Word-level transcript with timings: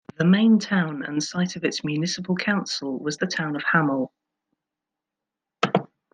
The 0.17 0.25
main 0.25 0.57
town 0.57 1.03
and 1.03 1.23
site 1.23 1.55
of 1.55 1.63
its 1.63 1.83
municipal 1.83 2.35
council 2.35 2.97
was 2.97 3.17
the 3.17 3.27
town 3.27 3.55
of 3.55 3.61
Hammel. 3.71 4.09